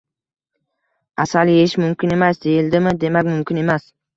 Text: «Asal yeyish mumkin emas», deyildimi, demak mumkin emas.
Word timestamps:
«Asal 1.25 1.51
yeyish 1.53 1.77
mumkin 1.83 2.17
emas», 2.17 2.43
deyildimi, 2.47 2.97
demak 3.05 3.33
mumkin 3.33 3.65
emas. 3.67 3.91